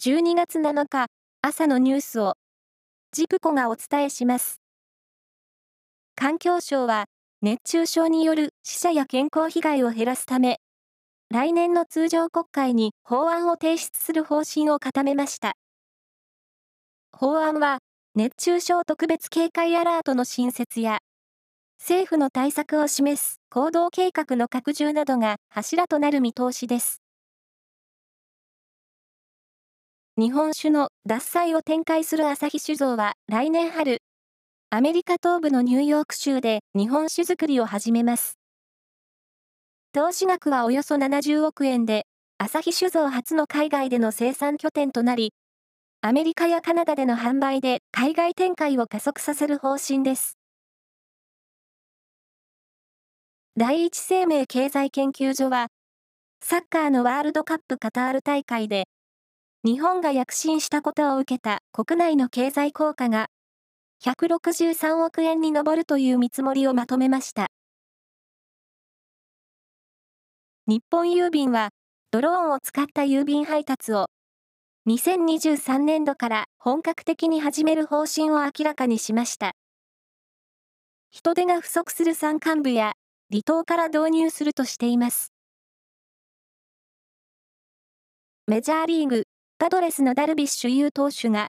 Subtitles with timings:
[0.00, 1.08] 12月7日
[1.42, 2.34] 朝のニュースを
[3.10, 4.60] ジプコがお伝えします。
[6.14, 7.06] 環境省は
[7.42, 10.60] 熱中症による死者や健康被害を減らすため、
[11.30, 15.56] 来年の通常国会に法案を提出する方針を固めました。
[17.10, 17.80] 法案は
[18.14, 21.00] 熱中症特別警戒アラートの新設や
[21.80, 27.02] 政府の対策を示す行動計画の拡充などが柱となる見通しです。
[30.20, 34.02] 日本酒の獺祭を展開する朝日酒造は来年春、
[34.68, 38.36] アメリカ東部のニューヨーク州で日本酒造りを始めます。
[39.92, 42.04] 投資額はおよそ70億円で、
[42.36, 45.34] 朝日酒造初の海外での生産拠点となり、
[46.00, 50.36] アメリカやカナダでの販売で海外展開を加速させる方針です。
[53.56, 55.68] 第一生命経済研究所は、
[56.40, 58.88] サッカーのワールドカップカタール大会で、
[59.64, 63.26] 日本が躍進したことを受けた国内の経済効果が
[64.04, 67.48] 163億円に上るという見積もりをまとめました。
[70.68, 71.70] 日本郵便は
[72.12, 74.06] ドローンを使った郵便配達を
[74.86, 79.52] 2023年度から本格的に始める方針を明らかにしました。
[81.10, 82.92] 人手が不足する山間部や
[83.30, 85.32] 離島から導入するとしています。
[88.46, 89.24] メジャーリーグ
[89.60, 91.48] パドレスのダルビッシュ有投手が、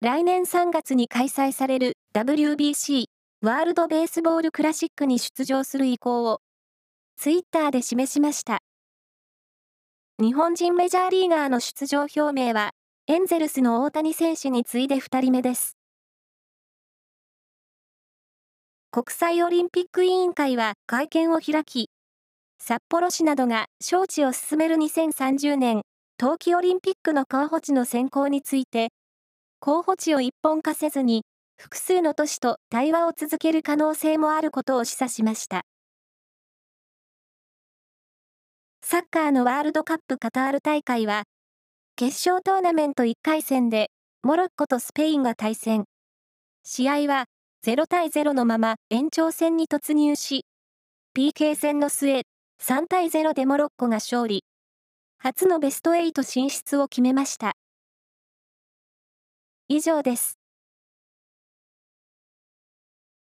[0.00, 3.04] 来年3月に開催される WBC
[3.42, 6.40] ワールドベースボールクラシックに出場する意向を、
[7.16, 8.58] ツイッターで示しました。
[10.20, 12.72] 日本人メジャーリーガーの出場表明は、
[13.06, 15.76] エンゼルスの大谷選手に次いで2人目です。
[18.90, 21.88] 国際オリンピック委員会は会見を開き、
[22.58, 25.82] 札幌市などが招致を進める2030年
[26.20, 28.88] 冬季オリンピックの候補地の選考について、
[29.60, 31.22] 候補地を一本化せずに、
[31.56, 35.62] 複数の都市と対話を続ける可能性もあることを示唆しました。
[38.82, 41.22] サッカーのワールドカップカタール大会は、
[41.94, 43.92] 決勝トーナメント1回戦で、
[44.24, 45.84] モロッコとスペインが対戦。
[46.64, 47.26] 試合は
[47.64, 50.46] 0対0のまま延長戦に突入し、
[51.16, 52.22] PK 戦の末、
[52.60, 54.42] 3対0でモロッコが勝利。
[55.20, 57.56] 初のベスト8進出を決めました。
[59.68, 60.37] 以上です。